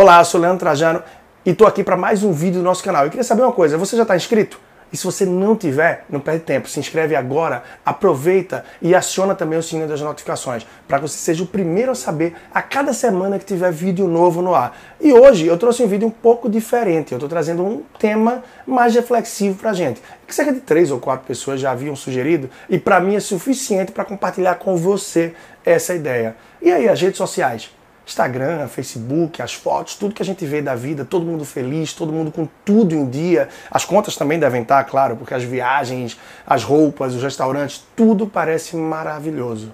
[0.00, 1.02] Olá, eu sou Leandro Trajano
[1.44, 3.04] e estou aqui para mais um vídeo do nosso canal.
[3.04, 4.58] Eu queria saber uma coisa, você já está inscrito?
[4.90, 9.58] E se você não tiver, não perde tempo, se inscreve agora, aproveita e aciona também
[9.58, 13.38] o sininho das notificações, para que você seja o primeiro a saber a cada semana
[13.38, 14.74] que tiver vídeo novo no ar.
[14.98, 18.94] E hoje eu trouxe um vídeo um pouco diferente, eu estou trazendo um tema mais
[18.94, 22.78] reflexivo para a gente, que cerca de três ou quatro pessoas já haviam sugerido, e
[22.78, 26.36] para mim é suficiente para compartilhar com você essa ideia.
[26.62, 27.70] E aí, as redes sociais?
[28.10, 32.12] Instagram, Facebook, as fotos, tudo que a gente vê da vida, todo mundo feliz, todo
[32.12, 33.48] mundo com tudo em dia.
[33.70, 38.76] As contas também devem estar, claro, porque as viagens, as roupas, os restaurantes, tudo parece
[38.76, 39.72] maravilhoso.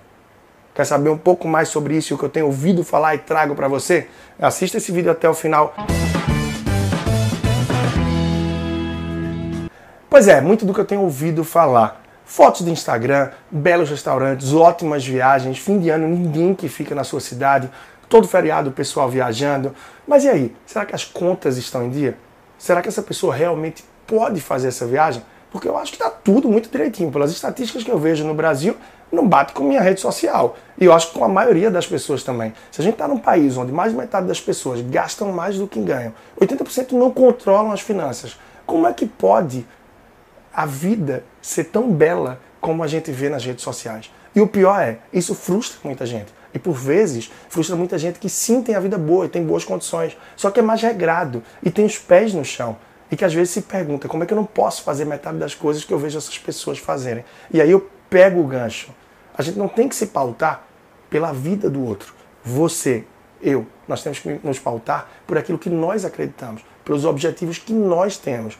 [0.74, 3.18] Quer saber um pouco mais sobre isso e o que eu tenho ouvido falar e
[3.18, 4.06] trago para você?
[4.38, 5.74] Assista esse vídeo até o final.
[10.10, 12.02] Pois é, muito do que eu tenho ouvido falar.
[12.26, 17.20] Fotos de Instagram, belos restaurantes, ótimas viagens, fim de ano, ninguém que fica na sua
[17.20, 17.70] cidade,
[18.08, 19.74] todo feriado o pessoal viajando.
[20.06, 20.56] Mas e aí?
[20.64, 22.16] Será que as contas estão em dia?
[22.58, 25.22] Será que essa pessoa realmente pode fazer essa viagem?
[25.50, 27.10] Porque eu acho que está tudo muito direitinho.
[27.10, 28.76] Pelas estatísticas que eu vejo no Brasil,
[29.10, 30.56] não bate com minha rede social.
[30.78, 32.52] E eu acho que com a maioria das pessoas também.
[32.70, 35.66] Se a gente está num país onde mais de metade das pessoas gastam mais do
[35.66, 39.66] que ganham, 80% não controlam as finanças, como é que pode
[40.52, 44.10] a vida ser tão bela como a gente vê nas redes sociais?
[44.34, 46.34] E o pior é, isso frustra muita gente.
[46.56, 49.62] E por vezes frustra muita gente que sim tem a vida boa e tem boas
[49.62, 52.78] condições, só que é mais regrado e tem os pés no chão.
[53.10, 55.54] E que às vezes se pergunta como é que eu não posso fazer metade das
[55.54, 57.26] coisas que eu vejo essas pessoas fazerem.
[57.52, 58.88] E aí eu pego o gancho.
[59.36, 60.66] A gente não tem que se pautar
[61.10, 62.14] pela vida do outro.
[62.42, 63.04] Você,
[63.42, 68.16] eu, nós temos que nos pautar por aquilo que nós acreditamos, pelos objetivos que nós
[68.16, 68.56] temos.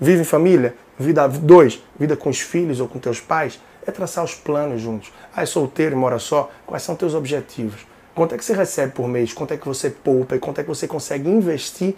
[0.00, 0.74] Vive em família?
[0.98, 3.60] Vida dois, vida com os filhos ou com teus pais?
[3.86, 5.12] É traçar os planos juntos.
[5.34, 6.50] Ah, é solteiro e mora só?
[6.66, 7.86] Quais são teus objetivos?
[8.14, 9.32] Quanto é que você recebe por mês?
[9.32, 10.36] Quanto é que você poupa?
[10.36, 11.94] E quanto é que você consegue investir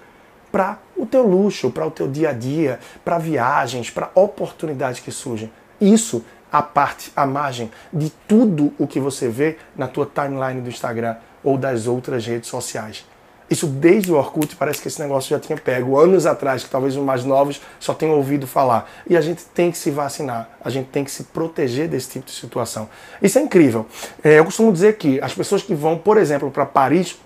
[0.50, 5.12] para o teu luxo, para o teu dia a dia, para viagens, para oportunidades que
[5.12, 5.50] surgem?
[5.80, 10.68] Isso a parte, a margem de tudo o que você vê na tua timeline do
[10.68, 13.06] Instagram ou das outras redes sociais.
[13.50, 16.96] Isso desde o Orkut parece que esse negócio já tinha pego anos atrás, que talvez
[16.96, 18.90] os mais novos só tenham ouvido falar.
[19.08, 22.26] E a gente tem que se vacinar, a gente tem que se proteger desse tipo
[22.26, 22.88] de situação.
[23.22, 23.86] Isso é incrível.
[24.22, 27.18] É, eu costumo dizer que as pessoas que vão, por exemplo, para Paris,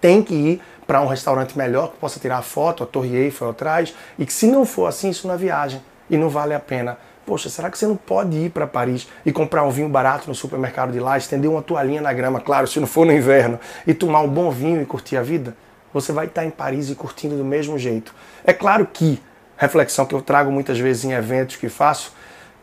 [0.00, 3.94] têm que ir para um restaurante melhor, que possa tirar foto, a Torre Eiffel atrás,
[4.18, 6.98] e que se não for assim, isso não é viagem e não vale a pena.
[7.26, 10.34] Poxa, será que você não pode ir para Paris e comprar um vinho barato no
[10.34, 13.92] supermercado de lá, estender uma toalhinha na grama, claro, se não for no inverno, e
[13.92, 15.54] tomar um bom vinho e curtir a vida?
[15.92, 18.14] Você vai estar em Paris e curtindo do mesmo jeito.
[18.44, 19.22] É claro que,
[19.58, 22.14] reflexão que eu trago muitas vezes em eventos que faço,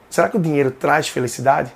[0.10, 1.72] será que o dinheiro traz felicidade?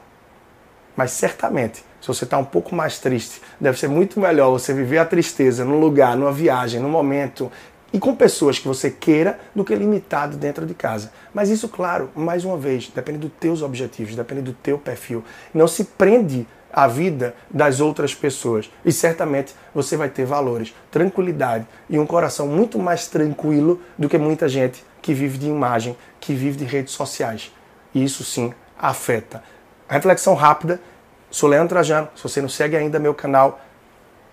[0.96, 4.97] Mas certamente, se você está um pouco mais triste, deve ser muito melhor você viver
[4.97, 7.51] a tristeza num lugar, numa viagem, num momento
[7.91, 11.11] e com pessoas que você queira do que limitado dentro de casa.
[11.33, 15.23] Mas isso, claro, mais uma vez, depende dos teus objetivos, depende do teu perfil.
[15.53, 18.69] Não se prende à vida das outras pessoas.
[18.85, 24.17] E certamente você vai ter valores, tranquilidade e um coração muito mais tranquilo do que
[24.17, 27.51] muita gente que vive de imagem, que vive de redes sociais.
[27.94, 29.44] E isso sim afeta.
[29.88, 30.79] Reflexão rápida.
[31.31, 32.07] Sou Leandro Trajano.
[32.16, 33.59] Se você não segue ainda meu canal,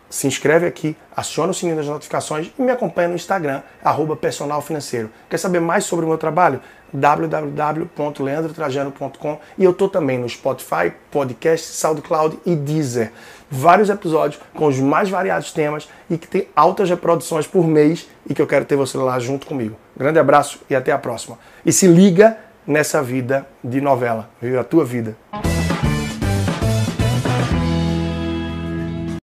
[0.08, 4.62] se inscreve aqui, aciona o sininho das notificações e me acompanha no Instagram, arroba personal
[4.62, 5.10] financeiro.
[5.28, 6.60] Quer saber mais sobre o meu trabalho?
[6.92, 13.10] www.leandrotrajano.com e eu tô também no Spotify, Podcast, SoundCloud e Deezer.
[13.50, 18.34] Vários episódios com os mais variados temas e que tem altas reproduções por mês e
[18.34, 19.76] que eu quero ter você lá junto comigo.
[19.96, 21.38] Grande abraço e até a próxima.
[21.64, 22.36] E se liga
[22.66, 24.28] nessa vida de novela.
[24.40, 25.16] Viva a tua vida.